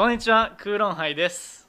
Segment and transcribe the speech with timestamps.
[0.00, 1.68] こんにちは、クーロンハイです。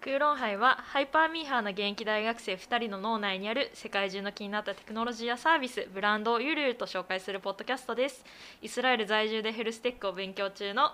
[0.00, 8.24] クーロンハイはハイパーミーハーな現役大学生2人の脳内にある世界中の気になったテクノロジーやサービスブランドをゆるゆると紹介するポッドキャストです
[8.62, 10.92] イスラエル在住でヘルステックを勉強中の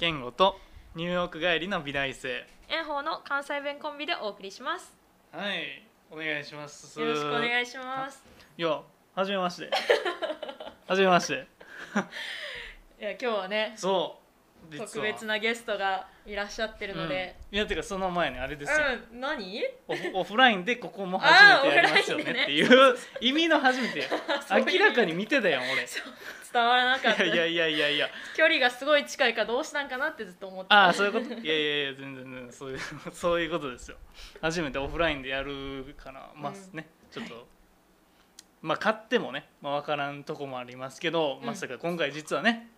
[0.00, 0.58] 言語と
[0.96, 2.44] ニューヨーク帰りの美大生。
[2.68, 4.92] 炎鵬の関西弁コンビでお送りします
[5.30, 7.00] はい、お願いします。
[7.00, 8.24] よろしくお願いします
[8.56, 8.82] いや、
[9.14, 9.70] はじめまして。
[10.84, 11.46] はじめまして。
[13.00, 14.27] いや今日はねそう、
[14.76, 15.24] 特別。
[15.24, 17.36] なゲストがいらっしゃってるので。
[17.50, 17.56] うん。
[17.56, 18.78] いや、てか、その前にあれですよ。
[19.12, 19.62] うん、何？
[19.86, 22.96] オフオフラインでここも初めてやりますよねっていう。
[23.20, 24.08] 意味の初めて。
[24.50, 25.82] 明らかに見てたやん俺。
[25.82, 25.86] い
[26.52, 27.24] 伝わらなかった。
[27.24, 28.08] やいやいやいやいや。
[28.36, 31.26] 距離がすごい近いからどうしたんかなってずっと思ってああそういうこと？
[31.26, 32.52] いやいやいや全然全然。
[32.52, 32.78] そういう
[33.12, 33.96] そういうことですよ。
[34.40, 37.46] 初めてオフラインでやるからますね、ちょっと。
[38.62, 41.46] まあ買ってもね、まあ、分からんとこもありますけど、うん。
[41.46, 42.70] まさか今回実はね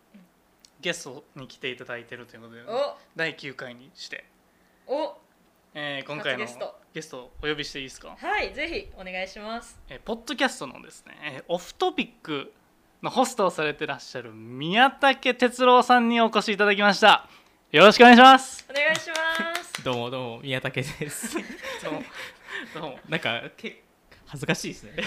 [0.81, 2.97] ゲストに来ていただいてるということでお。
[3.17, 4.25] 第9回にして、
[4.87, 5.15] お。
[5.75, 8.17] えー今回の初ゲストゲストをお呼びしていいですか？
[8.19, 9.79] はいぜひお願いします。
[9.89, 12.53] えーポッドキャストのですね、えーオフトピック
[13.03, 17.29] のホストをされてらっしゃる宮武哲郎さんにお越しいただきました。
[17.73, 18.67] よろしくお願いします。
[18.69, 19.83] お願いします。
[19.85, 21.37] どうもどうも宮武です。
[21.85, 22.03] どうも。
[22.75, 22.99] どうも。
[23.09, 23.83] なんかけ
[24.31, 24.93] 恥ずかしいですね。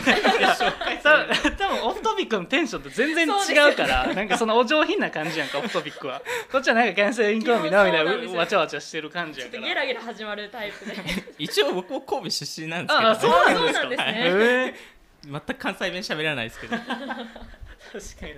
[1.02, 6.22] た多分オフトピックのテンションと全然違うからなんかそのお上品な感じやんかオフトピックは。
[6.52, 10.94] こっちはなんかキャンセルインコーミなみたいなわちゃわちゃしてる感じちょっとやからゲラゲラ始まるタイプで。
[11.38, 14.76] 一応僕も神戸出身なんですけど、ああそうなんですかねへえ
[15.26, 16.76] 全く関西弁喋らないですけど。
[16.76, 18.34] 確かに確かに。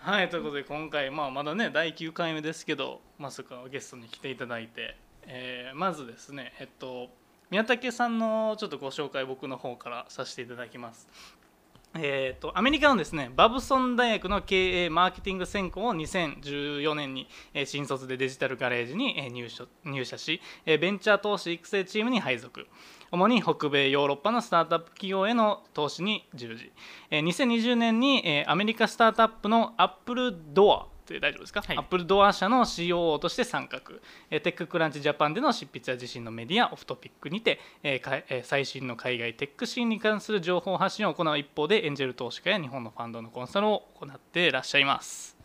[0.00, 7.10] はいということで今回、まあ、まだね第9回目ですけどまさかゲストに来ていただいて、えーまずですねえっと
[7.50, 11.08] 宮武さんのちょっとご紹介僕の方からさせていただきます。
[11.94, 22.68] えー、とアメリカのですねバブソン大学の経営マーケティング専攻を2014年に、えー新卒でデジタルガレージに、えー入所入社し、えーベンチャー投資育成チームに配属。
[23.10, 26.70] 主に北米ヨーロッパのスタートアップ企業への投資に従事、
[27.10, 31.76] えー2020年に、えーアメリカスタートアップのアップルドアで大丈夫ですか、はい。
[31.76, 33.80] アップルドア社の COO として参画、
[34.30, 45.36] えーテッククランチジャパンでの執筆や自身のメディアオフトピックにて、え最新の海外テックシーンに関する情報発信を行う一方でエンジェル投資家や日本のファンドのコンサルを行っていらっしゃいます。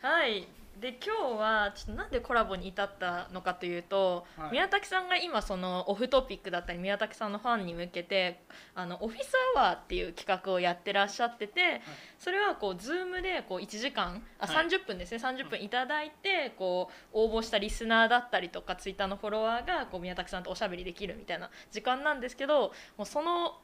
[0.00, 4.50] はいで今日はちょっとなんでコラボに至ったのかというと、はい。
[4.50, 8.42] 宮武さんが今そのオフトピックだったり宮武さんのファンに向けて
[8.74, 11.80] あのオフィスアワーっていう企画をやってらっしゃってて、
[12.18, 14.66] それはこう Zoom でこう1時間あはい。
[14.66, 15.18] 30分ですね。
[15.18, 23.60] 30分いただいてこう応募したリスナーだったりとかツイッターのフォロワーがこう宮武さんとおしゃべりできるみたいな時間なんですけどもうその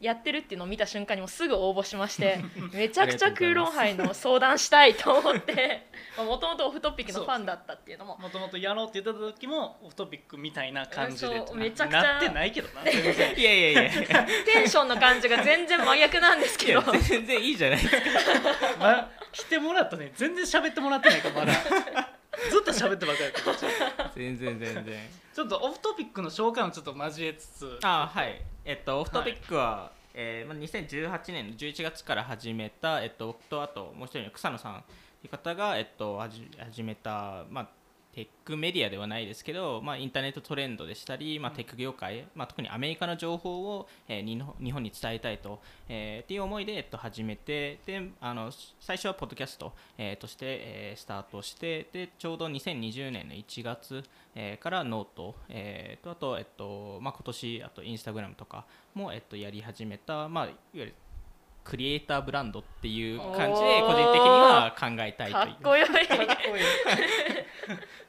[0.00, 2.38] やってるっていうのを見た瞬間にもうすぐ応募しまして
[2.72, 5.88] めちゃくちゃクーロンハイの相談したいと思って
[6.24, 8.18] もともとオフトピックのファンだったっていうのも。
[8.18, 12.82] もともとやろうって言ってた時もオフトピックみたいな感じでめちゃくちゃなってないけどな。
[12.88, 13.90] いやいやいや。
[14.44, 16.82] テンションの感じが全然真逆なんですけど。
[16.82, 18.02] 全然いいじゃないですか。
[18.78, 22.17] ま来てもらったね全然喋ってもらってないからまだ
[22.50, 23.30] ずっと喋ってばっかりや
[23.90, 24.84] った全然全然。
[25.34, 28.42] ちょっとオフトピックの紹介もちょっと交えつつあはい。
[28.64, 34.84] えっとオフトピックは、えーまあ2018年の11月から始めたえっと僕とあともう一人の草野さん
[35.20, 37.68] という方がえっとはじ始めたまあ
[38.18, 54.02] テックメディアではないですけど、まあ、インターネットトレンドでしたり、まあ、テック業界、まあ、特にアメリカの情報を、えー日本に伝えたいと、えーっていう思いで、えっと、始めてであの最初はポッドキャスト、えーとして、えースタートしてでちょうど2020年の1月、
[54.34, 58.64] えーから note、えーとあと、えっとまあ、今年あとインスタグラムとか
[58.94, 60.94] も、えっと、やり始めた、まあ、いわゆる
[61.68, 65.52] クリエイターブランドっていう感じで個人的には考えたいとかいう。
[65.52, 65.88] っこよい。
[65.88, 66.62] かっこいい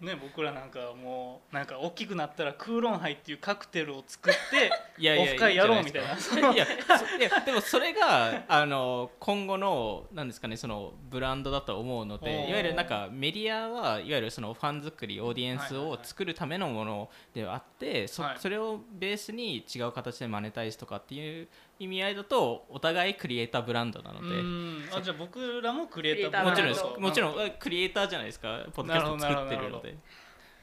[0.00, 6.52] ね僕らなんかもうなんか大きくなったらクーロンハイっていうカクテルを作って いやいやオフ会やろうみたいな。
[6.52, 6.66] いや
[7.44, 18.38] でもそれがあの今後のなんですかねそのブランドだと思うのでいわゆるなんかメディアはいわゆるそのファン作りオーディエンスをはいはいはい作るためのものではあってそはい。
[18.38, 21.48] それをベースに違う形でマネタイズとかっていう
[21.80, 24.42] 意味合いだとお互いクリエイターブランドなのうで。
[24.42, 24.84] ん。
[24.94, 26.84] あじゃあ僕らもクリエイターもちろんです。
[26.98, 27.46] もちろうん。
[27.46, 28.60] んクリエイターじゃないですか。
[28.74, 29.96] ポッドキャスト作ってるので。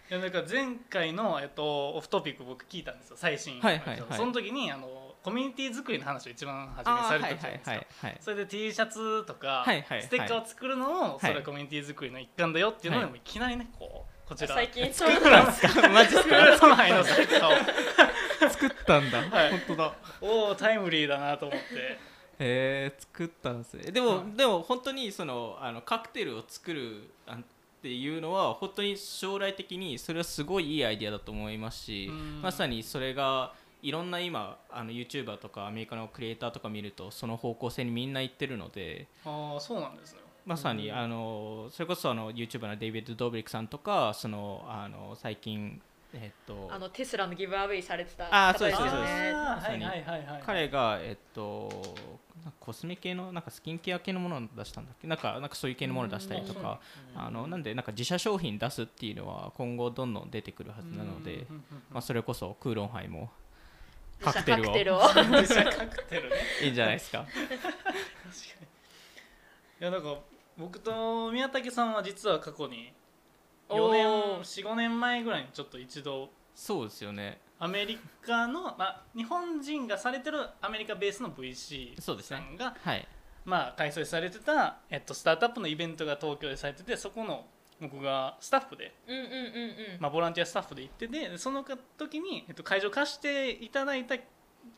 [0.10, 3.60] いやなんか前回の、えっと、オフトピック僕聞いたんですよ最新。
[3.60, 4.08] はいはいはい。
[4.12, 10.04] その時にあのコミュニティ作りの話を一番初めにされてたじゃないですか、はいはいそれで T シャツとか、はいはいはい。
[10.04, 13.12] ステッカーを作るのもそれははいコミュニティ作りの一環だよっていうのではい。
[13.12, 14.54] もいきなりねこうこちら。
[14.54, 17.52] 最近そうクーロンはいマジですクーロンハイのステッカーを
[18.50, 19.22] 作ったんだ。
[19.22, 19.52] はい。
[19.52, 19.96] 本当だ。
[20.22, 21.66] おおタイムリーだなと思って。
[21.76, 21.98] へ
[22.40, 23.92] え作ったんですね。
[23.92, 24.38] でも、はい。
[24.38, 27.40] でも本当にそのあのカクテルを作るあっ
[27.82, 32.42] ていうのは本当に将来的にそれはすごいいいアイデアだと思いますしうん。
[32.42, 40.20] まさにそれがいろんな今あの YouTuber とかアメリカのクリエイターとか見るとその方向性にみんな行ってるのでああそうなんですね。
[40.46, 40.98] まさにうん。
[40.98, 45.82] あのそれこそあの YouTuber のデイビッド・ドーブリックさんとかそのあの最近
[46.14, 50.44] えっとあのテスラのギブアウェイされてた方ですよそうですはいはいはいはい。
[50.46, 51.70] 彼がえっと
[52.44, 55.08] なんかコスメ系のなんかスキンケア系のものを出したんだっけ？
[55.08, 56.80] なんかなんかそういう系のものを出したりとうんか
[57.16, 63.30] あのなんでなんか自社商品出すっていうのは今後どんどん出てくるはずなのでうんまあそれこそクーロンハイも
[64.22, 64.66] カクテルを。
[64.66, 65.00] カクテルを。
[65.42, 66.36] 自社カクテルね。
[66.64, 67.20] いいんじゃないですか？
[67.20, 67.58] 確かに。
[69.80, 70.16] いやなんか
[70.58, 72.92] 僕と宮武さんは実は過去に
[73.70, 74.64] 4年おー。
[74.64, 77.40] 45年前ぐらいにちょっと一度そうですよね。
[77.60, 83.08] アメリカの、まあ、日本人がされてるアメリカベースの VC さんが、はい。
[83.46, 87.46] まあ、開催されてた、えっと、スタートアップのイベントが東京でされててそこの
[87.80, 89.38] 僕がスタッフで、うんうんうんう
[89.98, 90.02] ん。
[90.02, 91.64] まあ、ボランティアスタッフで行っててでその
[91.98, 94.16] 時に、えっと、会場貸していただいた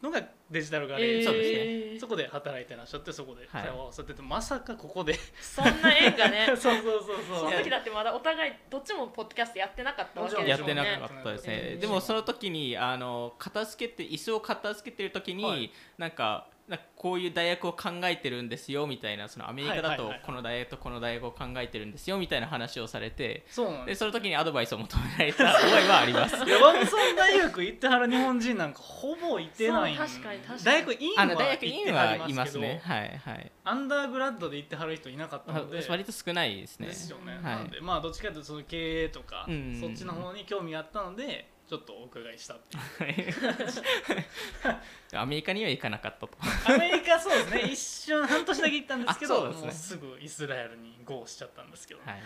[0.01, 1.19] のがデジタルガレー。
[1.19, 1.57] ジ、そうですね。
[1.57, 3.63] えーそこで働いてらっしゃってそこではい。
[3.63, 5.13] 会話を合わせてて、まさかここで。
[5.41, 6.47] そんな縁がね。
[6.55, 10.63] そうそうそうそそうの時だってまだお互いどっちもポッドキャストやってなかったわけですね。
[10.63, 11.79] ってなかったですね、うん。
[11.81, 15.71] でもその時にあの片付けて椅子を片付けてる時に、はい。
[15.97, 26.35] なんかなんかこういう大学を考えてるんですよみたいなそのアメリカだとこの大学とこの大学を考えてるんですよみたいな話をされてそでその時にアドバイスを求められた覚えはあります。
[26.35, 30.63] いやワムソン大学行ってはる日本人なんかほぼいてない確かに確かに。
[30.63, 31.77] 大学院は大学行っ
[32.27, 33.51] 院いますけどねはいはい。
[33.63, 35.83] アンダーグラッドで行ってはる人いなかったので。
[35.89, 36.87] 割と少ないですね。
[36.87, 37.41] ですよね、はい。
[37.41, 42.55] なのでまあどっちかというとその経営とか、うんそっちの方に興味があったのでちょっとお伺いした
[45.13, 46.29] アメリカには行かなかったと。
[46.65, 47.71] アメリカそうですね。
[47.71, 49.65] 一瞬半年だけ行ったんですけどすね。
[49.67, 51.99] もうすぐイスラエルに GO しちゃったんですけど。
[52.03, 52.21] はい。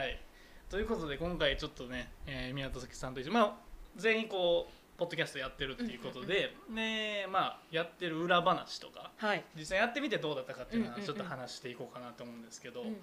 [0.00, 0.20] はい、
[0.68, 3.54] ということで今回ちょっとね、えー宮田さんと一緒まあ
[3.94, 9.44] 全員こうポッドキャストやってるっていうことで、でまあやってる裏話とかはい。
[9.56, 11.14] 実際やってみてどうだったかっていうのはうんうんうん。
[11.14, 12.96] ちょっと話していこうかなと思うんですけど、うん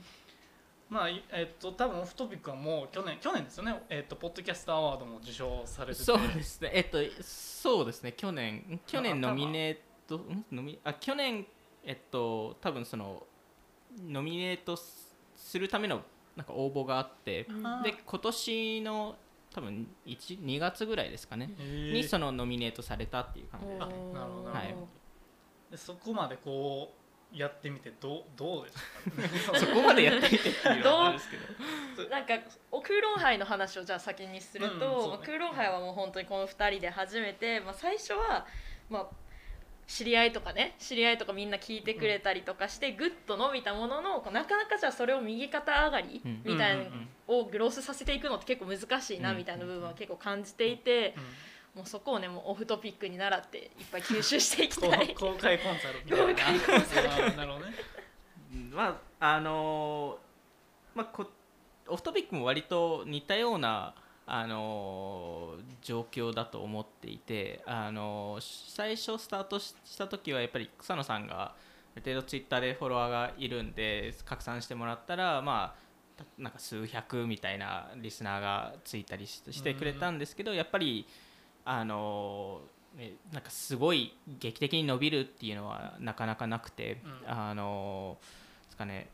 [0.90, 6.06] まあいえっと多分オフトピックはもう去年去年ですよね、えっとポッドキャストアワードも受賞されてて。
[6.06, 6.72] そうですね。
[6.74, 8.12] えっとそうですね。
[8.12, 9.78] 去年去年ノミネー
[10.08, 10.46] トん？
[10.52, 11.46] ノミあ去年
[11.84, 13.24] えっと多分その
[14.00, 16.02] ノミネートすするための
[16.36, 17.44] なんか応募があって
[17.84, 19.16] で今年の
[19.54, 21.50] 多分1 2月ぐらいですかね。
[21.58, 23.80] にそのノミネートされたっていう感じでね。
[23.80, 24.88] なるほどはいなるほど。
[25.72, 27.03] でそこまでこう
[27.34, 29.60] やってみてどうどうでしたか？
[29.60, 31.38] そこまでやってみてっていうのはあるんですけ
[32.04, 32.10] ど。
[32.10, 32.34] なんか
[32.72, 35.08] おクーロン杯の話をじゃあ先にすると、うんね。
[35.10, 38.46] まあクーロン杯はもう本当にこの2人で初めて、まあ、最初は、
[38.90, 39.08] まあ、
[39.88, 46.42] 知り合いとかね知り合いとかみんな聞いてくれたりとかして、グッと伸びたもののこうなかなかじゃあそれを右肩上がりうん。
[46.44, 49.38] みたいなうんうんのをグロスさせていくのって結構難しいなうん。
[49.38, 51.16] みたいな部分は結構感じていて、
[51.76, 55.12] もうそこをねもうオフトピックに習っていっぱい吸収していきこたい。
[55.12, 56.34] う 公開コンサルみたいな。
[56.34, 57.10] 公開コンサル。
[57.10, 57.74] あーなるほどね。
[58.54, 58.72] うん。
[58.72, 61.28] まああのーまあこ
[61.88, 63.94] オフトピックも割と似たような
[64.26, 71.56] あのー状況だと思っていてあのー最初スタートしした時はやっぱり草野さんがあ
[71.96, 75.84] る程度ツイッターでフォロワーがいるんで拡散してもらったらまあ
[76.18, 81.08] たなんか数百みたいなリスナーがついたりししてくれたんですけどやっぱり
[81.66, 82.62] あの
[82.96, 87.32] ね、なんかすごい劇的に伸びるっていうのはなかなかなくて、うん。
[87.32, 88.18] あの
[88.66, 89.10] ですかね。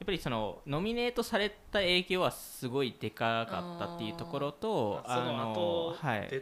[0.00, 6.38] やっぱりそのノミネートされた影響はすごいでかかったっていうところとあその後はい、で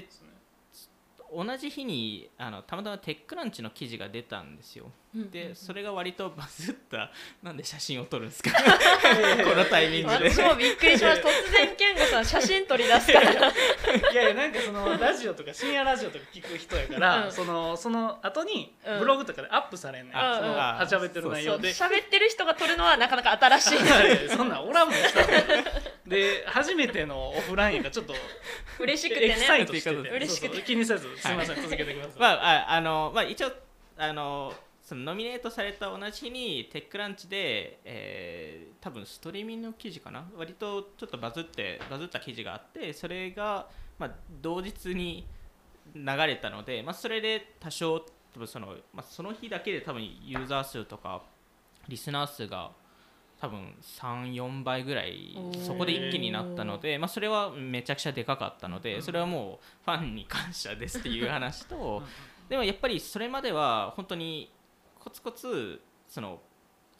[0.00, 0.39] ね
[1.32, 4.90] 同じ日にあのたまたまテックランチの記事が出たんですよ。
[5.12, 7.10] でそれが割とバズった
[7.42, 8.50] なんで写真を撮るんですか？
[9.44, 10.30] このタイミングで。
[10.30, 11.28] 私もびっくりしました。
[11.28, 13.30] 突然健吾さん写真撮り出すから。
[14.12, 17.32] いやいやなんかそのラジオとか深夜ラジオとか聞く人やから、うん。
[17.32, 18.98] そのその後にうん。
[19.00, 21.70] ブログとかでアップされんねん、あそのあはちゃべってる内容で。
[21.70, 24.28] 喋ってる人が撮るのはなかなか新しい。
[24.28, 25.20] そんなんおらんもんした
[26.10, 28.14] で初めてのオフラインがちょっと
[28.78, 29.96] 嬉しくてエキサイねトしてて。
[29.96, 30.48] 嬉しくて。
[30.48, 33.52] そうそう気にせずすみません、続けてください、まあ、ああのまあ、一応
[33.96, 34.52] あの
[34.82, 40.26] そのノミネートされた同じ日にテックランチで、えー多分ストリーミングの記事かな？
[40.34, 45.26] 割とちょっとバズってバズった記事があってそれが、まあ、同日に
[45.94, 51.20] 流れたので、まあ、それで多少多分その,、まあ、その日だけで多分ユーザー数とか
[51.88, 52.70] リスナー数が
[53.40, 62.02] 多分34倍ぐらいそこで一気になったので、まあ、それはめちゃくちゃでかかったのでそれはもうファンに感謝ですっていう話と
[62.50, 64.52] でもやっぱりそれまでは本当に
[64.98, 66.40] コツコツその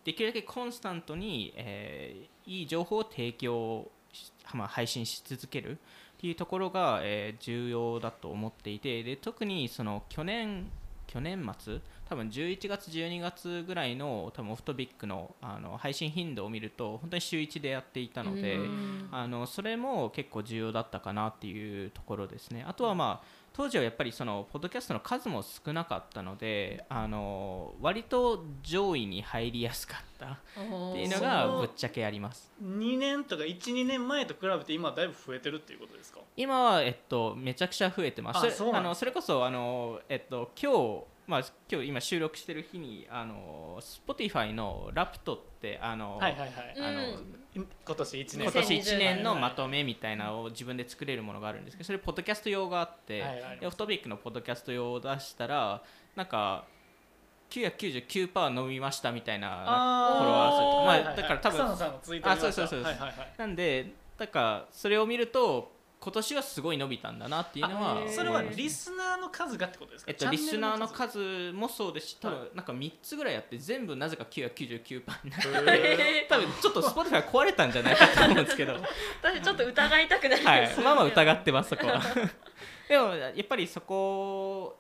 [0.05, 5.77] できるだけコンスタントに、えーいい情報を提供し、まあ、配信し続けるっ
[6.19, 10.67] ていうところが、えー重要だと思っていてで特にその去年
[11.07, 19.09] 去年末多分11月12月ぐらいの多分オフトビックのあの配信頻度を見ると本当に週1でやっていたので、うん。
[19.13, 22.65] あのそれも結構重要だったかなっていうところですね。
[22.67, 30.11] あとはまあ当時はやっぱりそのポッドキャストの数も少なかったのであの割と上位に入りやすかった。
[30.11, 32.51] っていうのがぶっちゃけあります。
[32.63, 36.21] 2年とか12年前と比べて今だいぶ増えてるっていうことですか？
[36.37, 38.63] 今は、えっと、めちゃくちゃ増えてます。
[38.63, 47.01] あのそれこそあの、えっと、今日まあ、今日今収録してる日にあの Spotify のラプトってあの、はいはいはい、あの
[47.55, 47.67] うん。
[47.87, 53.59] 今年1年今年2020 1年のまとめみたいなのを自分で作れるものがあるんですけどそれポッドキャスト用があって、はいはい。
[53.61, 55.83] でオフトピックのポッドキャスト用を出したら
[56.17, 56.65] なんか
[57.51, 63.35] 999%伸びましたみたいなあフォロワー数とかまあだから多分あそうそうそうそうはいはいはい。
[63.39, 70.11] なんでだからそれを見ると今年はすごい伸びたんだなっていうのはそれはリスナーの数がってことですか？
[70.11, 75.77] えっと、リスナーの数数もそうですし多分なんか3つぐらいあって全部なぜか999%になる。
[75.77, 78.73] へ多分ちょっと Spotify 壊れたんじゃないかと思うんですけど。
[79.23, 82.01] 私ちょっと疑いたくなりはますい、まあまあ疑ってますそこは。
[82.89, 84.79] でもやっぱりそこ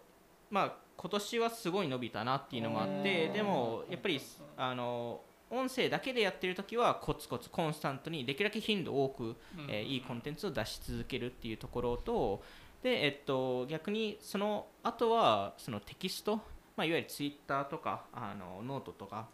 [0.50, 4.20] まあ今年はすごい伸びたなっていうのもあってうんでもやっぱり
[4.56, 9.36] あの音声だけでやってる時はコツコツコンスタントにできるだけ頻度多く、うん。
[9.68, 12.42] えーいいコンテンツを出し続けるっていうところと
[12.82, 16.36] で、えっと、逆にその後はそのテキスト、
[16.76, 19.28] まあ、いわゆるツイッターとかあのノートとか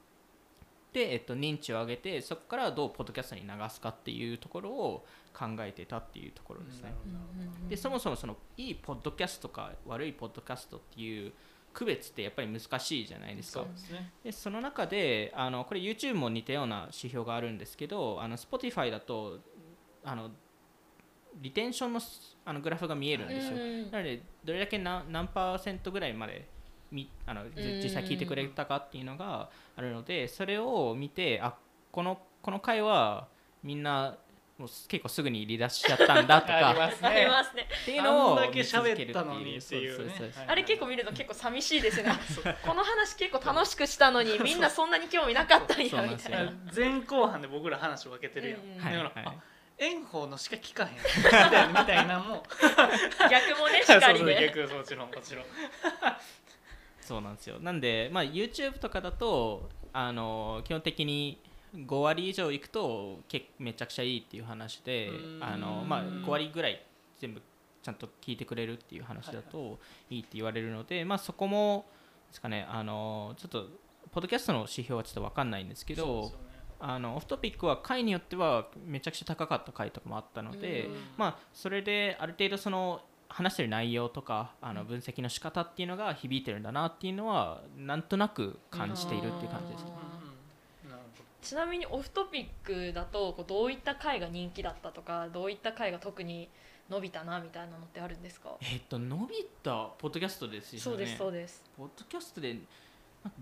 [0.92, 5.04] で、えっと、認知を上げてそこからどうポッドキャストに流すかっていうところを
[5.35, 6.94] 考えてたっていうところですね。
[7.68, 11.32] でそもそもそのいいポッドキャストか悪いポッドキャストっていう
[11.76, 13.68] 区別ってやっぱり難しいじゃないですかそう。
[13.68, 19.40] ですねでその中であのこれ YouTube も似たような指標があるんですけどあの Spotify だと
[20.02, 20.30] あの
[21.38, 23.56] リテンションのすあのグラフが見えるんですよ。
[23.56, 26.49] うんなのでどれだけ何何パーセントぐらいまで
[26.90, 31.54] みあの実際聞いてくれたかっていうのがあるのでそれを見てあ
[31.92, 33.28] このこの回は
[33.62, 34.16] みんな
[34.58, 36.70] もう結構すぐに離脱しちゃったんだとか。
[36.70, 37.28] ありね。
[37.28, 37.68] ますね。
[37.82, 40.10] っていうのをあんだけ喋ったのにっていう
[40.46, 42.10] あれ結構見ると結構寂しいですね。
[42.64, 46.52] この話結構楽しくしたのにみんなそんなに興味なかったんやみたいな。
[46.75, 51.68] 前後半で僕ら話を分けてるやん、うんはいだから、はいあ炎鵬のしか聞かへん。
[51.68, 52.42] みたいなも
[53.30, 55.44] 逆もねしっかり そうそうで逆もちろんもちろん。
[57.02, 57.58] そうなんですよ。
[57.60, 61.38] なんで、まあ、YouTube とかだとあの基本的に
[61.75, 65.44] 5割以上いくとけめちゃくちゃいいっていう話でうん。
[65.44, 66.82] あの、まあ、5割ぐらい
[67.18, 67.42] 全部
[67.82, 69.78] ちゃんと聞いてくれるっていう話だと
[70.11, 70.20] いい。
[70.20, 71.87] って言われるので、まあ、そこも
[72.28, 73.66] ですかねあのちょっと
[74.12, 76.32] ポッドキャストの指標はちょっと分かんないんですけど
[76.80, 80.94] あのオフトピックは回によってはめちゃくちゃ高かった回とかもあったので、うん。
[81.16, 90.05] まあ、それである程度その話してる内容とかあの分析の仕方っていうのが響いてるんだなっていうのはなんとなく感じているっていう感じですね。
[91.43, 96.49] ちなみにオフトピックだとこうどういった回が人気だったとかどういった回が特に
[96.90, 98.57] 伸びたなみたいなのってあるんですか？
[98.62, 100.81] えっと伸びたポッドキャストですよね。
[100.83, 102.57] そうですそうですポッドキャストで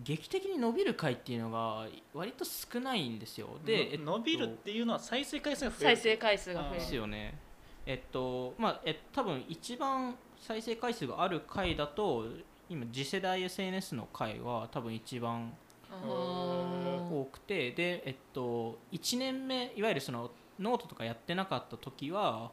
[0.03, 3.49] 劇的に伸びる回っていうのが割と少ないんですよ。
[3.61, 7.39] どで、えっとの伸びるっていうのは再生回数が増える再生回数が増えでするよね。
[7.87, 12.27] えっとまあえ多分一番再生回数がある回だと
[12.71, 15.55] 今次世代 SNS の回は多分一番
[16.03, 22.53] 多くてでえっと1年目いわゆるそのノートとかやってなかった時は、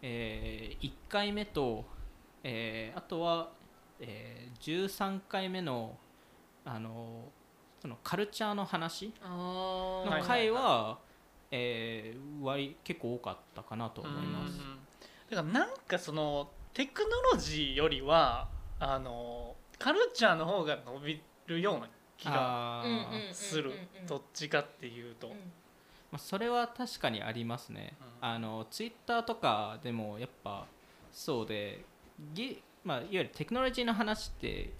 [0.00, 1.84] え1回目と、
[2.42, 3.50] えーあとは、
[4.00, 5.96] えー13回目の
[6.64, 7.24] あの
[7.80, 10.98] そのカルチャーの話あのーはは、
[11.50, 14.58] えー割結構多かったかなと思います。
[14.60, 14.78] うん。
[15.30, 21.88] だからなんかそのテクノロジーよりはあのカルチャーの方が伸びるような
[22.22, 22.84] 気が
[23.32, 23.72] する
[24.06, 25.34] どっちかっていうと、ま
[26.12, 30.64] あ、それは確かにありますね、うんあのツイッターとかでもやっぱ
[31.12, 31.84] そうで
[32.32, 34.70] ぎ、まあ、いわゆるテクノロジーの話って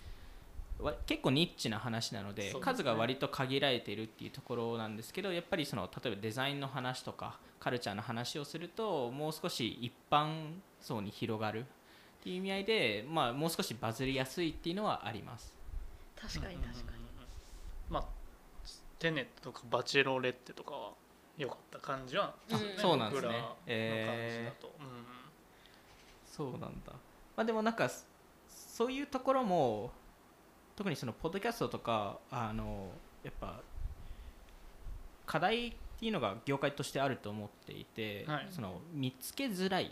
[1.07, 11.65] 結構ニッチな話なのでね数が割と限られているっていうところなんですけどやっぱりその例えばデザインの話とかカルチャーの話をするともう少し一般層に広がるっ
[12.23, 15.53] ていう意味合いで、まあ、もう少しバズりやすいっていうのはあります。
[16.15, 17.02] 確かに確かに
[17.93, 18.05] まあ
[18.99, 20.91] テネットとかバチェロレッテとかは
[21.37, 23.29] 良かった感じはあするそうなんですね。
[23.29, 24.75] 僕らの感じだと、
[26.25, 26.93] そうなんだ、
[27.37, 28.05] まあ、でもなんかそ
[28.49, 29.91] そういうところも
[30.75, 32.89] 特にそのポッドキャストとかあの
[33.23, 33.61] やっぱ
[35.27, 38.49] 課題っていうのが業界としてあると思っていて、はい。
[38.51, 39.85] その見つけづらい。
[39.85, 39.89] っ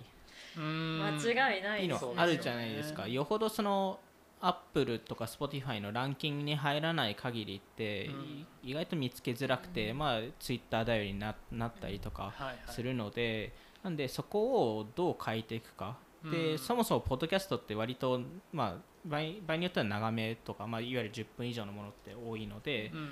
[0.56, 1.02] うーん。
[1.18, 3.06] 間違いないていうのあるじゃないですか。
[3.06, 4.00] よほどその
[4.42, 8.46] アップルとか Spotify のランキングに入らない限りって、うん。
[8.62, 16.58] 意外と見つけづらくて、まあ Twitter 頼りにななったりとかはいはいするので、なんでそこをどう変えていくか、でうん。
[16.58, 18.20] そもそもポッドキャストって割と、
[18.52, 23.10] まあ、場合場合によっては長めとか、まあ、いわゆる10分以上のものって多いので、うん。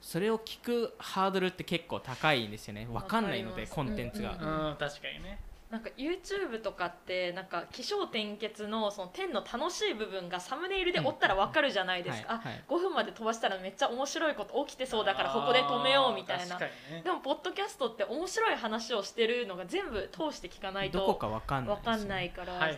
[0.00, 2.86] それを聞くハードルって結構高いんですよね。
[2.92, 4.68] 分かんないのでコンテンツが、うん。
[4.70, 4.76] うん。
[4.76, 12.46] 確かにねなんか YouTube とかってなんか起承転結のその点の楽しい部分がサムネイルで追ったらわかるじゃないですか、はい。
[12.46, 12.64] はい。
[12.68, 16.58] あ5分まで飛ばしたらめっちゃ面白いこと起きてそうだからここで止めようみたいな。
[16.58, 16.70] ね。
[17.02, 22.70] でもポッドキャストって面白い話をしてるのが全部通して聞かないどことか分かんないわかんないから、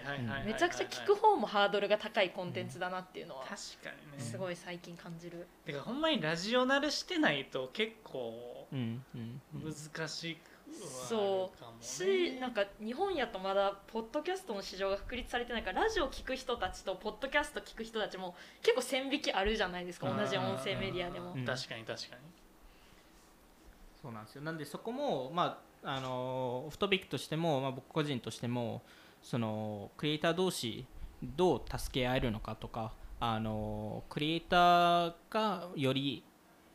[0.47, 4.25] めちゃくちゃ聞く方もハードルが高いコンテンツだなっていうのは確かにね。
[4.25, 9.05] すごい最近感じる、てかほんまにラジオ慣れしてないと結構うん。
[9.15, 21.33] うんうん難しくはそあるかもねしなんか日本やとまだポッドキャストの市場が確立されてないからラジオ聞く人たちとポッドキャスト聞く人たちも結構線引きあるじゃないですか同じ音声メディアでも。
[21.33, 21.45] うん。
[21.45, 22.23] 確かに確かに。
[24.01, 24.43] そうなんですよ。
[24.43, 28.83] なんでそこもまああのオフトピックとしても、まあ、僕個人としても
[29.23, 30.87] そのクリエイター同士
[31.23, 36.25] どう助け合えるのかとかあのクリエイターがより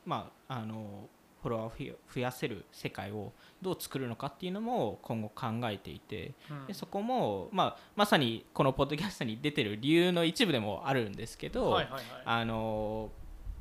[0.06, 1.10] まああの
[1.44, 6.66] フォロワーを増やせる世界をどう作るのかっていうのも今後考えていてうん。
[6.68, 11.78] でそこも、まあ、まさにこのポッドキャストに出てる理由の一部でもあるんですけど、
[12.26, 13.12] あの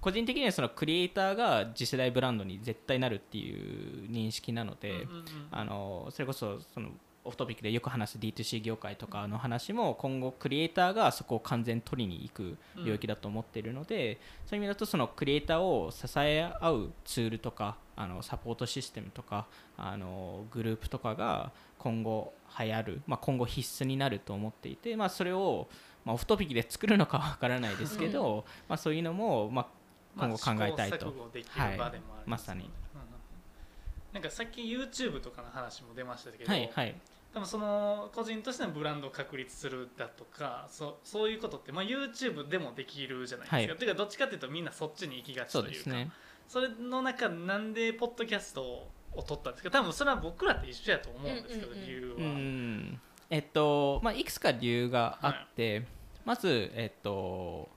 [0.00, 5.08] 個人的にはそのクリエイターが次世代ブランドに絶対なるっていう認識なので、
[5.50, 6.90] あのそれこそその
[7.24, 19.46] オフトピックでよく話す D2C 業界とかの話も今後クリエイターがそこを完全に取りに行く領域だと思っているので、そういう意味だとそのクリエイターを支え合うツールとかあのサポートシステムとか
[19.76, 25.68] あのグループとかが今後流行る、まあ、今後必須になると思っていて、まあ、それを、
[26.04, 29.66] まあ、オフトピックで作るのかわからないですけど、まあ、そういうのも、まあ、
[30.18, 32.02] 今後考えたいと、まあ試行錯誤できる場でもあるんですね。
[32.26, 32.70] まさに
[34.12, 36.94] なんかさっき YouTube とかの話も出ましたけど、はいはい
[37.32, 43.78] 多分その個人としてのブランドを確立するだとかそうそういうことって、まあ、YouTube でもできるじゃないですか、はい。
[43.78, 45.90] ていうかどっちかっていうとみんなそっちに行きがちとそいうか。
[45.90, 46.10] ね。
[46.46, 49.70] それの中なんでポッドキャストを取ったんですか？
[49.70, 51.86] 多分それは僕らと一緒やと思うんですけど、うんうんうん。
[51.86, 53.00] 理由は、うん。
[53.30, 55.86] えっとまあいくつか理由があって、
[56.26, 57.70] まずえっと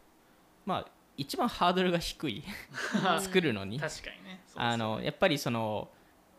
[0.65, 2.43] まあ一番ハードルが低い。
[3.21, 3.79] 作るのに。
[3.79, 4.43] 確かにね。
[4.55, 5.89] あのやっぱりその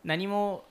[0.04, 0.64] 何も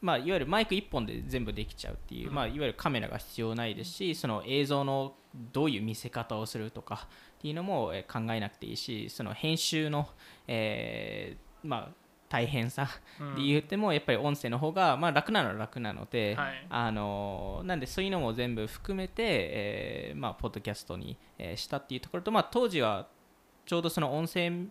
[0.00, 2.34] まあ、いわゆるマイク1本で全部できちゃうっていう、うん。
[2.34, 5.14] まあ、いわゆるカメラが必要ないですしその映像の
[5.52, 7.06] どういう見せ方をするとか
[7.38, 10.08] っていうのもえー考えなくていいしその編集の、
[10.46, 11.94] えーまあ、
[12.28, 12.88] 大変さ
[13.20, 13.34] うん。
[13.34, 16.66] で言ってもやっぱり音声の方がまあ楽なのは楽なので、はい。
[16.70, 23.08] あのなんでそういうのも全部含めて、えーまあ、ポッドキャストに、えーしたっていうところと、まあ、当時は
[23.66, 24.66] ちょうどその音声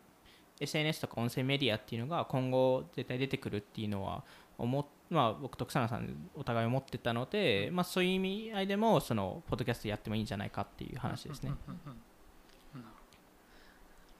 [0.59, 4.23] SNS とか音声メディアっていうのが今後絶対出てくるっていうのは
[4.57, 11.53] 思っまあ、僕と草野さんお互い思ってたので、まあ、そういう意味合いでもそのポッドキャストやってもいいんじゃないかっていう話ですね。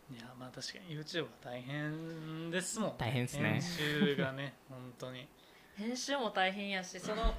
[0.10, 3.50] いやまあ確かに YouTube は大変ですもん、大変ですね。
[3.52, 5.28] 編集がね 本当に。
[5.76, 7.36] 編集も大変やしその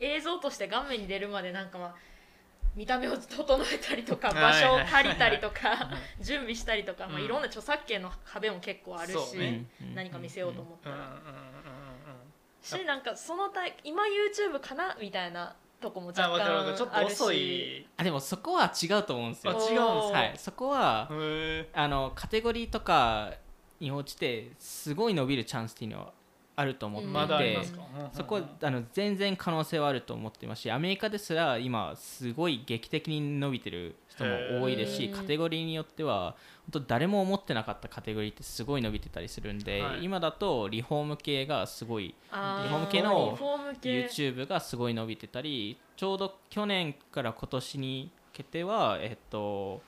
[0.00, 1.94] 映像として画面に出るまでなんかまあ
[2.74, 7.24] 見た目を整えたりとかはい場所を借りたりとかい準備したりとか、まあ、うん。
[7.24, 9.66] いろんな著作権の壁も結構あるし、ね。
[9.82, 11.55] うん何か見せようと思ったら、うんうんうんうん
[12.66, 16.76] しなんかそのタイ今 YouTube かなみたいなとこも若あ分かる分かる。
[16.76, 17.86] ちょっと干あるし遅い。
[17.96, 19.52] あでもそこは違うと思うんですよ。
[19.52, 23.32] あ違うんですはい、そこはへあのカテゴリーとか
[23.78, 26.12] に応じてすごい伸びるチャンスっていうのは
[26.56, 27.64] あると思っていて、うん
[28.12, 34.24] そこあの全然可能性はあると思ってますしアメリカですら今すごい劇的に伸びてる人
[34.58, 36.36] も多いですしカテゴリーによっては
[36.72, 40.04] 本当誰も思ってなかったカテゴリーってすごい伸びてたりするんで、はい。
[40.04, 49.80] 今だとリフォーム系がすごいリフォーム系 YouTube がすごい伸びてたりちょうど去年から今年にかけてはえっと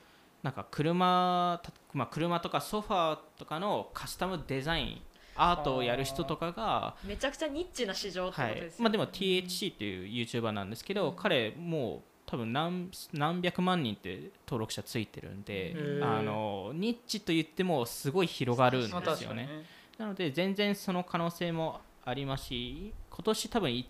[0.43, 5.01] なんか車たまあ、車とかソファーとかのカスタムデザイン
[5.35, 19.47] アートをやる人とかがめちゃくちゃニッチな市場ってはいことですよね、まあ、でも THC っていう YouTuber なんですけど、彼もう多分何何百万人って登録者ついてるんであのニッチと言ってもすごい広がるんまあですよね。
[19.47, 19.65] ね。
[19.97, 23.89] なので全然その可能性もありますし今年多分い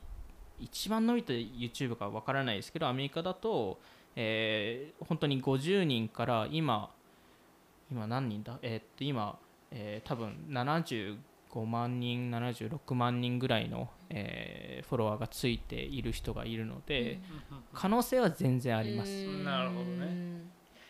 [0.60, 3.78] 一番伸びた YouTube かわからないですけどアメリカだと、
[4.14, 6.90] えー本当に50人から今
[7.90, 8.58] 今何人だ？
[8.62, 9.36] えーっと今、
[9.72, 11.16] えー多分75
[11.50, 17.20] 75万人76万人ぐらいの、えーフォロワーがついている人がいるので、
[17.74, 19.10] 可能性は全然あります。
[19.10, 19.44] うん。
[19.44, 20.42] なるほどね。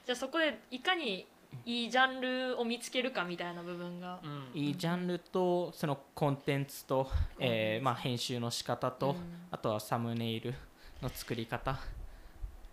[0.06, 1.26] じゃあそこでいかに
[1.64, 4.60] いいジャンルを見つけるかみたいな部分が、うん。
[4.60, 9.16] いいジャンルとそのコンテンツと、えーまあ、編集の仕方と、うん。
[9.50, 10.54] あとはサムネイル
[11.02, 11.78] の作り方、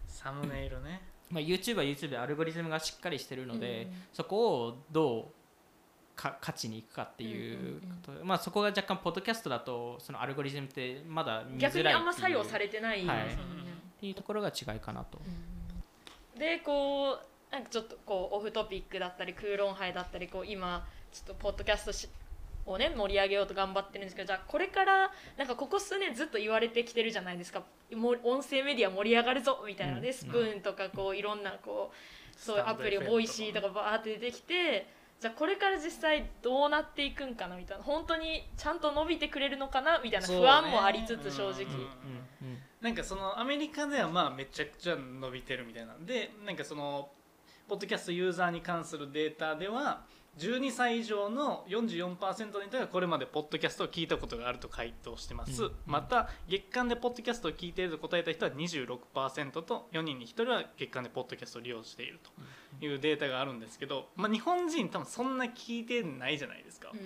[0.08, 1.02] サムネイルね。
[1.32, 3.94] まあ、YouTube は YouTube でアルゴリズムがしっかりしてるので、うん。
[4.14, 5.26] そこをどう
[6.16, 13.06] か勝ちにいくかっていうこと、まあ、そこが若干ポッドキャストだとそのアルゴリズムってまだ見づらい逆にあんま作用されてない。
[13.06, 13.18] はい。
[13.18, 13.28] っ
[14.00, 15.20] ていうところが違いかなと。
[16.38, 22.10] でこうなんかちょっとこうオフトピックだったり空論杯だったりこう今ちょっとポッドキャストし
[22.66, 27.64] をね盛り上げようと頑張ってるんですけどじゃあこれからなんかここ数年ずっと言われてきてるじゃないですか。
[27.94, 30.14] 音声メディア盛り上がるぞみたいなので、うん。
[30.14, 31.96] スプーンとかこういろんなこう
[32.38, 34.88] そういうアプリを Voicy とかバーって出てきて
[35.20, 37.84] じゃあこれから実際どうなっていくんかなみたいな。
[37.84, 41.54] 本当にちゃんと伸びてくれるのかなみたいな不安もありつつ正直。
[41.54, 42.60] そうねうんうんうん。
[42.82, 47.10] なんかそのアメリカではまあめちゃくちゃ伸びてるみたいなんでなんかその
[47.68, 50.04] ポッドキャストユーザーに関するデータでは
[50.38, 62.20] 12歳以上の44%の人がこれまでポッドキャストを聞いたことがあると回答してます、うんまた月間でポッドキャストを聞いていると答えた人は26%と4人に1人は月間でポッドキャストを利用している
[62.80, 67.00] というデータがあるんですけど、まあ、日本人多分そんな聞いてないじゃないですか、うん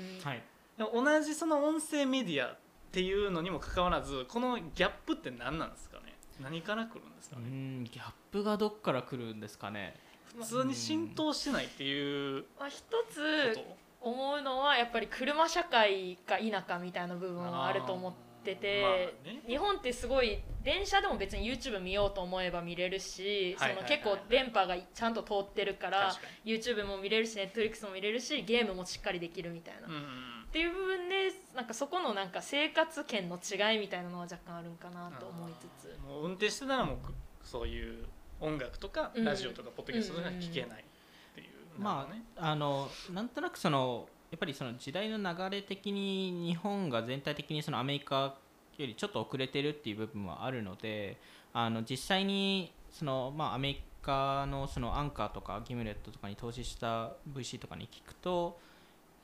[0.94, 2.58] 同じその音声メディアっ
[2.94, 6.16] ていうのにもかかわらずこのギャップって何なんですかね？
[6.42, 9.96] 何から来るんですかうねんギャップがどっから来るんですかね？
[10.40, 13.62] 普通に浸透してないっていうまあ、一こつと
[14.02, 18.92] 思うのはやっぱり車社会か否かみたいな部分はあると思ってて、まあ
[19.30, 19.42] ね。
[19.48, 36.00] 日本ってすごい電車でも別に YouTube 見ようと思えば見れるし、その結構電波がちゃんと通ってるから確か YouTube も見れるし Netflix も見れるしゲームもしっかりできるみたいな、っうんていう部分でなんかそこのなんか生活圏の違いみたいなのは若干あるんかなと思いつつ。
[36.08, 36.98] もう運転してたらもう
[37.44, 38.06] そういう
[38.40, 39.26] 音楽とかうん。
[39.26, 41.48] ラジオとかポッドキャストとか聞けないっていう、
[41.78, 42.24] まね。
[42.38, 48.36] ああのなんとなくそのやっぱりその時代の流れ的に日本が全体的にそのアメリカ
[48.78, 51.18] よりちょっと遅れてるっていう部分はあるので
[51.52, 58.60] あの実際にその、まあ、アメリカのそのアンカーとかギムレットとかに投資した VC とかに聞くと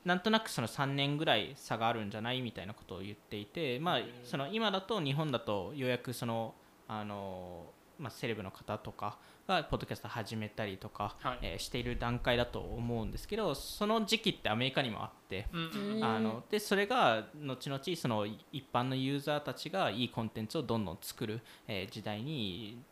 [0.04, 6.54] なんとなくその3年ぐらい差があるんじゃないみたいなことを言っていて、まあその今だと日本だとようやくその
[6.86, 7.66] あの、
[7.98, 11.38] まあ、セレブの方とかがポッドキャスト始めたりとか、はい。
[11.42, 15.46] えーしている段階だと思うんですけどその時期ってアメリカにもあって。
[15.52, 22.82] うんあのでそれが後々その一般のユーザーたちがいいコンテンツをどんどん作る、えー時代に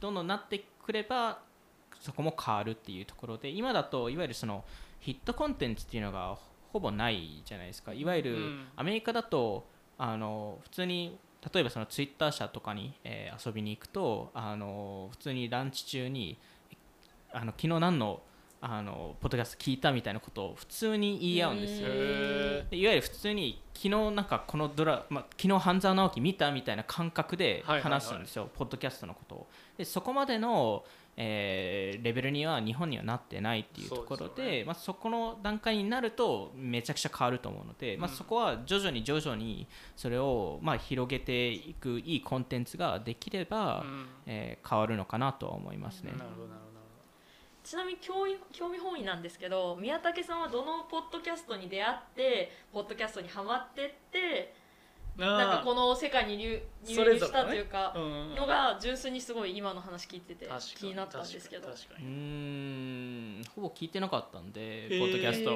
[0.00, 1.38] どんどんなってくれば
[2.00, 4.64] そこも変わるっていうところで今だといわゆるその
[5.00, 6.36] ヒットコンテンツっていうのが
[6.72, 7.94] ほぼないじゃないですか。
[7.94, 8.68] いわゆるうん。
[8.76, 9.66] アメリカだと
[9.98, 11.18] あの普通に
[11.52, 16.38] 例えばそのツイッター社とかに、えー遊びに行くとあの普通にランチ中に
[17.32, 18.20] あの昨日何の
[18.60, 21.88] あのポッドキャスト聞いたみたいなことを普通に言い合うんですよ。
[21.90, 29.46] へでいわゆる普通に昨日なんかこのドラ、まあ、昨日半沢直樹見たみたいな感覚で話すんですよ、ポッドキャストのことを。
[29.76, 30.84] でそこまでの、
[31.16, 34.64] えーレベルには日本にはなってないっていうところでそね。
[34.64, 44.06] まあ、そこの段階になるとめちゃくちゃ変わると思うので、まあ、うんそこは徐々に徐々にそれをまあ広げていくいいコンテンツができれば、うん。
[44.26, 46.12] えー変わるのかなとは思いますね。
[46.12, 46.76] なるほどなるほど。
[47.62, 54.54] ちなみに興味興味本位なんですけど宮武さんはどのポッドキャストに出会ってポッドキャストにはまってって
[55.16, 57.94] なんかこの世界に入入したというか
[58.36, 61.68] のが純粋にすごい今の話聞いてて気になったんですけど。
[61.68, 63.42] うん。
[63.54, 65.00] ほぼ聞いてなかったんで、えー。
[65.00, 65.52] ポッドキャスト。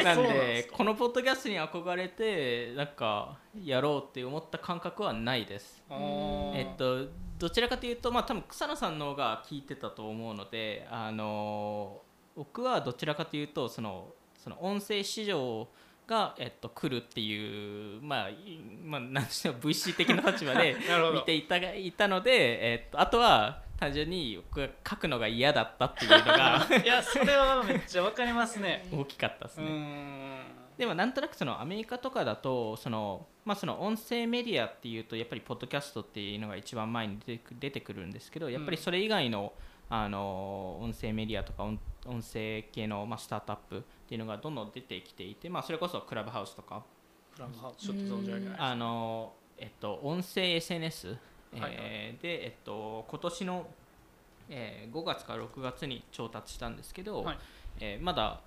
[0.00, 5.82] あ なんですこのポッドキャストに憧れてなんかやろうって思った感覚はないです。
[5.90, 7.06] えっと
[7.38, 12.02] どちらかというとまあ多分草野さんの方が聞いてたと思うのであの
[12.36, 15.68] 僕はどちらかというとそのその音声市場
[16.06, 20.76] が、えっと、来るっていうまあ、いまあ、なんていうの VC 的な立場で
[21.14, 28.86] 見ていたがいたので、えっと、あとは単純に僕が書くのが嫌だったっていうのが いやそれはめっちゃわかりますね。
[28.92, 29.70] 大きかったですうね。
[29.70, 30.54] ん。
[30.76, 39.52] でもなんとなくそのアメリカとかだとその、まあ、その音声メディアっていうとやっぱりポッドキャストっていうのが一番前に出てく出てくるんですけどやっぱりそれ以外の,、
[39.88, 46.82] あの音声メディアとか音音声系の、まあ、スタートアップっていうのがどんどん出てきていて、まあ、それこそクラブハウスとか。
[47.34, 51.16] クラブハウスちょっと存じ上げないあの、えっと、音声 SNS、
[51.54, 51.82] えーはいはい。
[52.20, 53.66] で、えっと、今年の、
[54.48, 57.38] えー5月から6月に調達したんですけど、はい。
[57.80, 58.40] えーまだ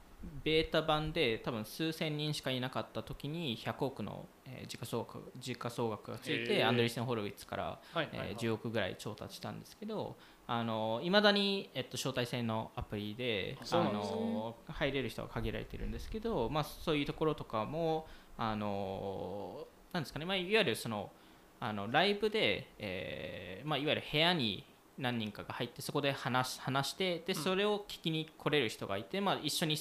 [0.44, 6.68] ベータ版で多分数千人しかいなかった時に100億の、えー時価総額時価総額がついへてー。
[6.68, 8.28] アンドリーセン・ホロウィッツから、はいはいはい。
[8.30, 10.16] えー10億ぐらい調達したんですけど
[10.50, 18.08] あの未だに、えっと、招待制のアプリであの入れる人は限られてるんですけど、まあ、そういうところとかも
[18.38, 21.12] あのなんですかね、まあ、いわゆるその
[21.60, 24.64] あのライブで、えーまあ、いわゆる部屋に
[24.98, 27.44] 何人かが入ってそこで話し話してでうん。
[27.44, 29.78] それを聞きに来れる人がいて、まあ、一緒に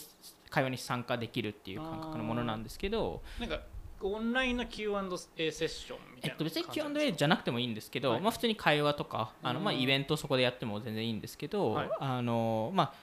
[0.50, 3.60] 会話に参加できるっていう感覚のものなんですけど、なんか
[4.02, 8.20] オンラインの Q&A セッションみたいなえっと、別に Q&A じゃなくてもいいんですけど、はい。
[8.20, 11.90] まあ、普通に会話とかあの、まあ、うんイベントそこでやっても全然いいんですけど、はい。
[11.98, 12.94] あのまあ、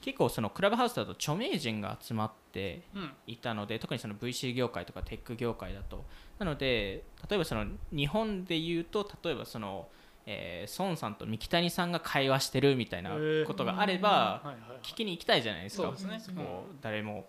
[0.00, 2.82] 結構そのクラブハウスだと著名人が集まって
[3.26, 6.04] いたので特にその VC 業界とかテック業界だと。
[6.38, 9.88] なので例えばその日本で言うと例えばその、
[10.26, 13.10] えー孫さんと三木谷さんが会話してるみたいな
[13.46, 15.90] ことがあれば聞きに行きたいじゃないですか。
[15.90, 16.20] ね。
[16.34, 17.26] こう誰も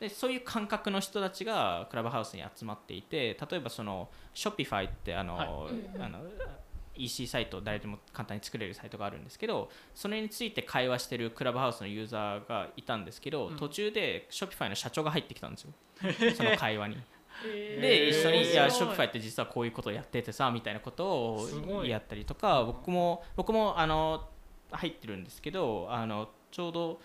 [0.00, 5.48] でそういう感覚の人たちがクラブハウスに集まっていて例えばその Shopify ってあの、はい。
[5.94, 6.18] うんあの
[6.96, 13.56] EC サイト誰でも簡単に作れるサイトがあるんですけどそれについて会話してるクラブハウスのユーザーがいたんですけど、うん。
[13.56, 15.72] 途中で Shopify の社長が入ってきたんですよ。
[16.36, 16.98] その会話に。
[17.80, 18.54] で一緒に「い。
[18.54, 24.28] やすご Shopify って実はこういうことをやっててさ」みたいなことをやったりとか僕も僕もあの
[24.70, 27.00] 入ってるんですけどあのちょうど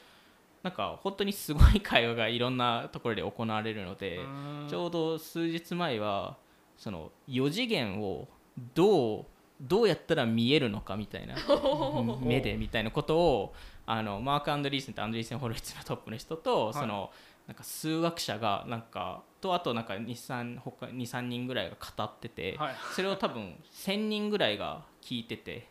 [0.65, 4.67] なんか本当にすごい会話がいろんなところで行われるのでうん。
[4.67, 6.37] ちょうど数日前は
[6.75, 8.27] その4次元を
[8.73, 9.25] どう
[9.61, 11.35] どうやったら見えるのかみたいな
[12.19, 13.53] 目でみたいなことを
[13.85, 16.73] あのマーク・アンドリーセンとアンドリーセン・ホルイッツのトップの人と、い。
[16.73, 17.11] その
[17.45, 22.75] なんか数学者がなんかとあとなんか23他23人ぐらいが語ってて、はい。
[22.95, 25.67] それを多分1000人ぐらいが聞いてて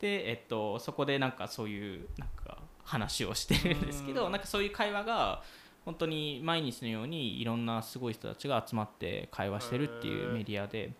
[0.00, 4.14] で、えっと、そこでなんかそういうなんか話をしてるんですけうん。
[4.14, 5.42] どなんかそういう会話が
[5.84, 10.92] 本当に毎日のようにいろんなすごい人たちが集まって会話してるっていうメディアで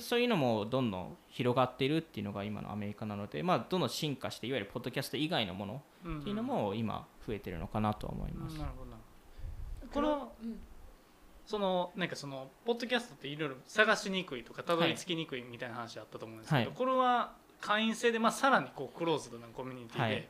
[0.00, 8.56] そういうのもどんどん広がっているっていうのが今のアメリカなので、まあ、どんどん進化していわゆるポッドキャスト以外のものうんっていうのも今増えてるのかなとは思います。
[8.56, 8.96] なるほどな
[9.92, 10.60] このうん。
[11.44, 16.76] そのなんかそのポッドキャストっていろいろ探しにくいとかたどり着きにくいみたいな話あったと思うんですけど、はい。
[16.76, 20.28] これは会員制で、まあ、さらにこうクローズドなコミュニティで、はい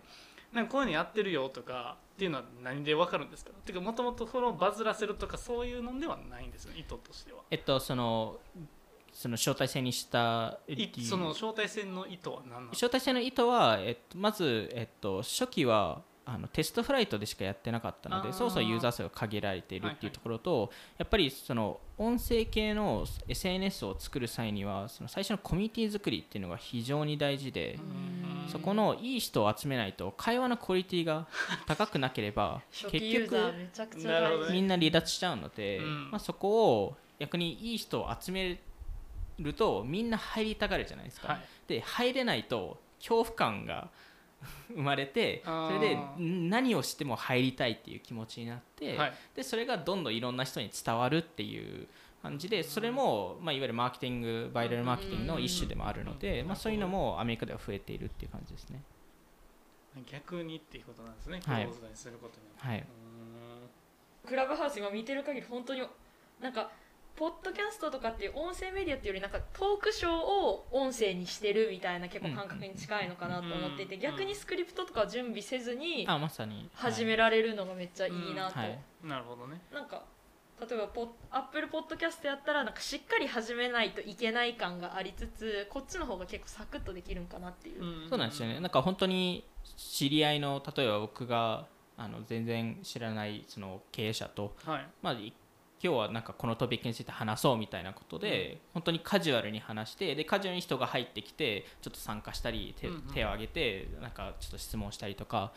[0.52, 3.50] なんかこういうのやってるよとかっていうのは何でわかるんですか？
[3.64, 7.40] ていうかもともとそのバズらせるとかそういうのではないんですよ意図としては。
[7.50, 8.38] えっと、その
[9.12, 12.86] その招待制にしたいその招待制の意図は何なんですか？
[12.86, 20.12] 招待制の意図は、えっと、まず、えっと、初期はあのテストフライトでしかやってなかったのでそもそもユーザー数が限られているっていうはいはい。
[20.12, 27.78] ところと、やっぱりその音声系の SNS を作る際にはその最初のコミュニティ作りっていうのが非常に大事で、
[28.44, 28.50] うん。
[28.50, 31.26] そこのいい人を集めないと会話のクオリティが
[31.66, 33.36] 高くなければ初結局
[34.50, 38.58] みんな離脱しちゃうので、うんまあ、そこを逆にいい人を集め
[39.38, 41.28] るとみんな入りたがるじゃないですか。
[41.28, 41.40] はい。
[41.68, 43.88] で入れないと恐怖感が
[44.74, 49.14] 生まれてそれでん何をしても入りたいっていう気持ちになって、はい。
[49.34, 51.88] でそれがどんどんいろんな人に伝わるっていう
[52.22, 56.46] 感じでそれも、まあ、いわゆるマーケティングバイラルマーケティングの一種でもあるので、うん。
[56.48, 58.82] まあ、そういうのもアメリカでは増えているっていう感じですね。
[60.06, 61.64] 逆にっていうことなんですね、はい。
[61.64, 65.82] クローズドにすることにはい、うクラブハウス今見てる限り本当に
[66.40, 66.70] なんか
[67.20, 76.70] ポッドキャストとかっていう音声メディアっていうよりなんかトークショーを音声にしてるみたいな結構感覚に近いのかなと思っていて、うん逆にスクリプトとかは準備せずにあまさに。
[76.72, 78.58] 始める、られるのがめっちゃいいなと、
[79.06, 79.60] なるほどね。
[79.70, 80.02] なんか
[80.58, 88.60] 例えばポッアップルポッドキャストやったらなんかしっかり始めないといけない感がありつつこっちの方が結構サクッとできるんかなっていう、そうなんですよね。
[88.60, 89.44] なんか本当に
[89.76, 91.66] 知り合いの例えば僕が
[91.98, 94.86] あの全然知らないその経営者とはい。
[95.02, 95.34] まあ、い
[95.82, 103.00] 今日はなんかこのトピックについて話そうみたいなことで、本当にカジュアルに話してでカジュアルに人が入ってきてちょっと参加したり手,、うんうん。
[103.14, 105.52] 手を挙げてなんかちょっと質問したりとか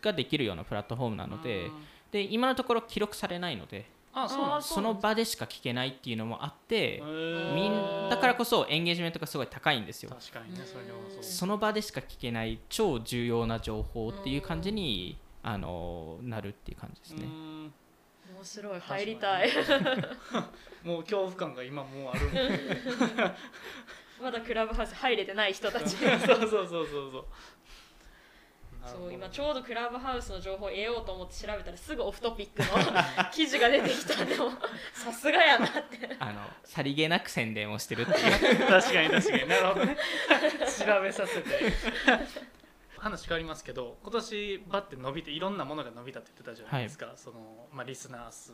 [0.00, 1.72] ができるようなプラットフォームなのでうん
[2.10, 7.02] で今のところ記録されないのであその場でしか聞けないっていうのもあって
[7.54, 10.10] みんだからこそエンゲージメントがすごい高いんですよ。
[10.10, 11.22] 確かにねそれはそう。
[11.22, 17.26] その場でしか聞けない超重要な情報っていう感じにあのなるっていう感じですね。
[18.38, 18.80] うん面白い。
[18.80, 19.50] 入りたい。
[20.84, 22.28] もう恐怖感が今もうある。
[22.28, 23.34] ん で
[24.22, 25.96] まだクラブハウス入れてない人たち。
[25.96, 27.24] そうそうそうそうそう。
[28.86, 34.50] そう今ちょうどクラブハウスの情報を得ようと思って調べたらすぐオフトピックの記事が出てきたんでも
[34.94, 36.16] さすがやなって。
[36.18, 38.66] あのさりげなく宣伝をしてるっていう。
[38.66, 39.48] 確かに確かに。
[39.48, 39.96] なるほどね。
[40.78, 41.72] 調べさせて
[42.98, 48.52] 話変わりますけど今年バッて伸びていろんなものが伸びたって言ってたじゃないですか、そのまあ、リスナー数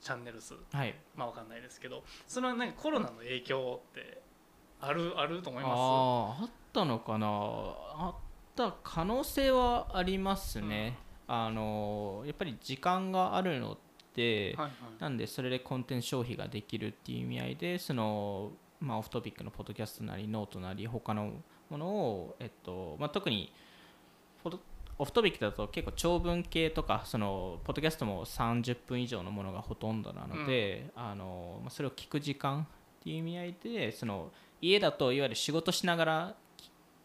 [0.00, 0.54] チャンネル数。
[0.72, 0.94] はい。
[1.16, 2.04] まあわかんないですけど。
[2.26, 4.20] それはなんかコロナの影響って
[4.80, 7.26] あるあると思いまあーあったのかな？
[7.28, 8.14] あっ
[8.54, 13.78] た可能性はありますね、あのやっぱり時間があるの
[14.14, 15.02] で、すはいはい。
[15.02, 21.32] なんでそれでコンテンツ消費ができるっていう意味合いでその、まあ、 Off Topicのポッドキャストなりノートなり他の
[21.70, 23.52] ものを、えっとまあ、特に
[24.98, 36.34] Off Topicだと結構長文系とかそのポッドキャストも30分以上のものがほとんどなので、あのまあ、それを聞く時間っていう意味合いでその家だといわゆる仕事しながら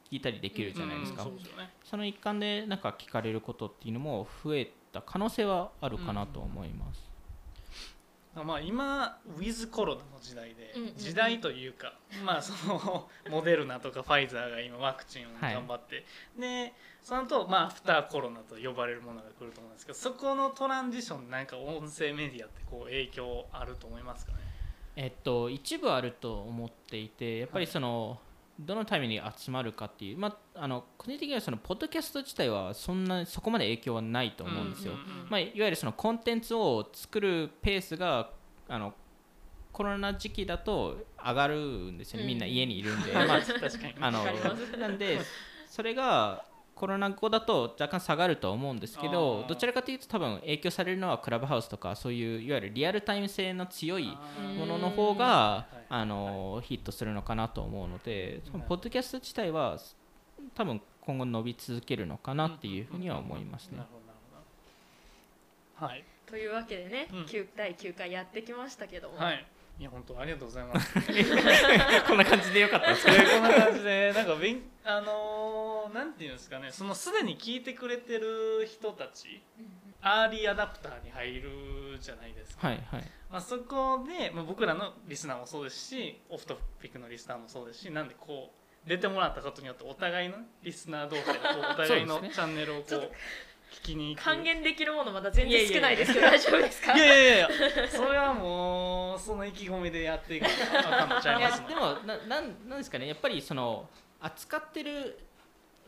[0.09, 1.69] 聞いたりできるじゃないですか、うんそうですよね。
[1.83, 7.10] その一環でなんか聞かれることっていうのも増えた可能性はあるかなと思います。
[8.33, 10.95] まあ今ウィズコロナの時代で、うんうんうん。
[10.95, 11.93] 時代というか
[12.25, 16.05] まあその モデルナとかファイザーが今ワクチンを頑張って、
[16.39, 24.37] でその後まあアフターコロナと呼ばれるものが来ると思うんですけどそこのトランジションなんか音声メディアってこう影響あると思いますかね？
[24.95, 28.19] えっと、一部あると思っていてやっぱりその、
[28.65, 34.93] どのタイミングに集まるかっていう、まあ、あの個人的にはそのポッドキャスト自体はそんなそこまで影響はないと思うんですよ、
[35.29, 38.29] まあ、いわゆるそのコンテンツを作るペースが
[38.67, 38.93] あの
[39.71, 43.95] コロナ時期だと上がるんですよね、みんな家にいるんで、 まあ、確かに。
[43.99, 44.23] あの
[44.77, 45.19] なんで
[45.67, 46.43] それが
[46.81, 54.17] コロナ後だと若干下がると思うんですけどどちらかというと多分影響されるのはクラブハウスとかそういういわゆるリアルタイム性の強い
[54.57, 55.81] ものの方がうん。
[55.93, 59.77] あのヒットするのかなと思うのでポッドキャスト自体は
[60.55, 63.79] 多分今後伸び続けるのかなっていうふうには思いますね。
[65.75, 66.05] はい。
[66.25, 67.23] というわけでね、うん。
[67.23, 69.45] 9第9回やってきましたけども、はい
[69.79, 70.93] いや本当ありがとうございます。
[72.07, 73.13] こんな感じでよかったですか？
[73.13, 79.41] えーこんな感じでなんか勉あのーなんていうんですかねそのすでに聞いてくれてる人たち
[80.01, 83.03] アーリーアダプターに入るじゃないですか、はいはい。
[83.29, 88.53] まあ、そこで、まあ、僕らのリスナーもそうですしオフトピックのリスナーもそうですしなんでこ
[88.85, 93.11] う出てもらったことによってお互いのリスナー同士でお互いのチャンネルをこう
[93.71, 94.23] 聞きに行く。
[94.25, 96.95] 還元できるものまだ全然少ないですけど 大丈夫ですか？
[96.95, 97.49] いやいやいや。
[97.89, 101.41] それはもうその意気込みでやっていかなあかんのちゃい。
[101.41, 103.07] ますのでもななんなんですかね。
[103.07, 105.17] やっぱりその扱ってる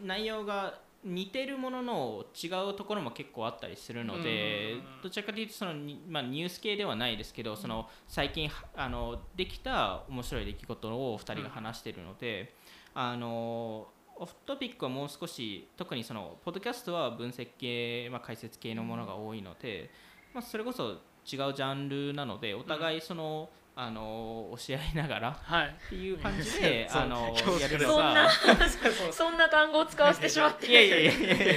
[0.02, 12.54] 内容が似てるものの違うところも結構あったりするのでうんどちらかというとそのに、まあ、ニュース系ではないですけどその最近はあのできた面白い出来事を2人が話しているので、
[12.94, 13.90] あの
[14.24, 19.90] オフトピックはもう少し特にそのポッドキャストは分析系、まあ、解説系のものが多いので、
[20.34, 25.76] まあ、それこそ違うジャンルなのでお互いその、あの教え合いながらはい。
[25.88, 27.02] っていう感じで そう。
[27.02, 28.30] あのやるのそんなが
[29.12, 30.68] そんな単語を使わせてしまって。
[30.68, 31.44] いやいやいやいやいや。
[31.46, 31.56] い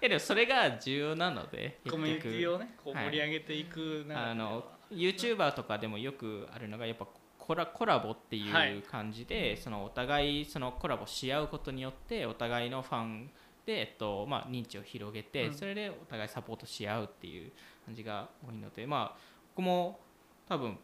[0.00, 3.04] やでもそれが重要なのでコミュニティをねこうはい。
[3.04, 7.06] 盛り上げていくはあの YouTuber とかでもよくあるのがやっぱ
[7.46, 8.78] コラコラボっていはい。
[8.78, 13.30] う感じで、そのお互いそのコラボし合うことによってお互いのファン
[13.64, 15.54] で、えっとまあ、認知を広げて、うん。
[15.54, 17.52] それでお互いサポートし合うっていう
[17.84, 19.18] 感じが多いのでまあ
[19.54, 20.00] 僕も
[20.48, 20.78] 多分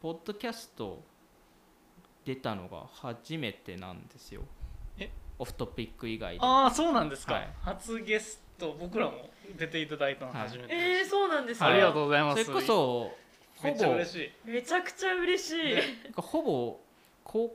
[0.00, 1.02] ポッドキャスト
[2.24, 4.42] 出たのが初めてなんですよ。
[4.98, 5.10] え？
[5.38, 6.40] オフトピック以外で。
[6.42, 7.48] ああそうなんですか、はい。
[7.62, 11.66] 初ゲスト僕らも出ていただいたの初めてえー、そうなんですか。
[11.66, 12.44] ありがとうございます。
[12.44, 13.12] それこそ
[13.62, 14.14] めほぼっちゃ嬉し
[14.46, 14.50] い。
[14.50, 16.80] めちゃくちゃ嬉しい、なんかほぼ
[17.26, 17.52] 広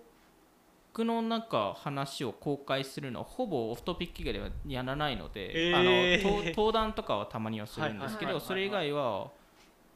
[0.93, 5.75] 告のなんか話を公開するのはほぼオフトピック以外ではやらないので、えー。
[5.75, 9.31] あの登登壇とかはたまにはするんですけどそれ以外は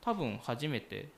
[0.01, 1.09] 多分初めて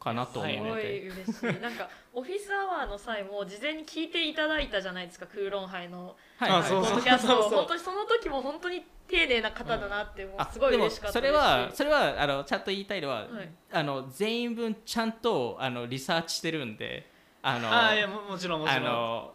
[0.00, 1.60] かなと思うすごので、い嬉しい。
[1.60, 6.16] なんかオフィスアワーの際も事前に聞いていただいたじゃないですか空論杯の。
[6.38, 6.94] はいあそうそう。
[6.94, 11.34] ポッドキャストを本当にその時も本当に丁寧な方だなってもうあすごいでも嬉しかったですし。
[11.34, 13.50] それはそれはあのちゃんと言いたいのは、はい。
[13.72, 17.10] あの全員分ちゃんとあのリサーチしてるんで
[17.42, 18.84] あのああいやももちろんもちあろん。
[18.84, 19.32] の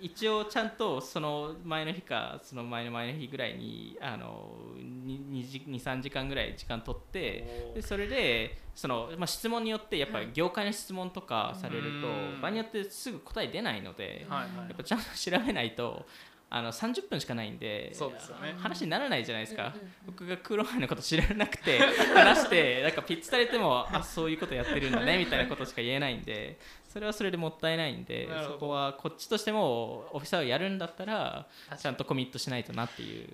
[0.00, 12.40] 一応ちゃんとその前の日かその前の前の日ぐらいにあの23時間ぐらい時間取ってでそれでその、まあ、質問によってやっぱり業界の質問とかされると、うん。
[12.42, 16.04] 場合によってすぐ答え出ないので、やっぱちゃんと調べないと
[16.48, 18.54] あの30分しかないんでそうですよね。
[18.58, 21.78] 話にならないじゃないですか、うんうんうん僕がクロハイのこと知らなくて
[22.14, 33.28] 話してなんかピッチされてもあそういうことやってるんだねみたいなことしか言えないんでそれはそれでもったいないんでそこはこっちとしてもオフィサーをやるんだったらちゃんとコミットしないとなっていう。
[33.28, 33.32] め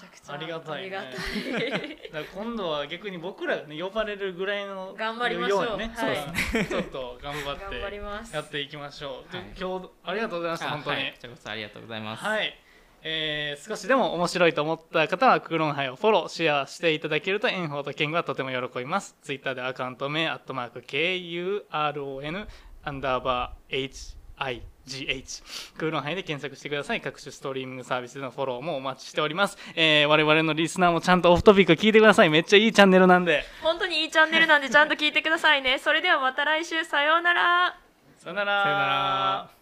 [0.00, 0.96] ちゃくちゃありがたいね。
[2.10, 2.24] たい。
[2.34, 5.76] 今度は逆に僕らが、ね、呼ばれるぐらいの頑張りましょう。
[5.76, 6.66] ね、はい。
[6.66, 9.46] ちょっと頑張ってやっていきましょう、ではい。
[9.58, 11.12] 今日ありがとうございましたあ本当に、はい。
[11.12, 12.58] こちらこそありがとうございます、はい。
[13.02, 19.16] えー少しでも面白いと思った方はクーロンハイをフォローシェアしていただけると炎鵬と健吾はとても喜びます。
[19.22, 22.46] ツイッターでアカウント名アットマーク KURON
[22.82, 27.00] アンダーバー HIGH クーロンハイで検索してください。
[27.00, 32.30] 各種ストリーミングサービスでのフォローもお待ちしております、えー我々のリスナーもちゃんとオフトピック聞いてください。
[32.30, 33.44] めっちゃいいチャンネルなんで。
[33.62, 35.78] 本当にいいチャンネルなんでちゃんと聞いてくださいね。
[35.78, 36.84] それではまた来週。
[36.84, 37.78] さようなら。
[38.18, 38.62] さよなら。
[38.62, 39.59] さよなら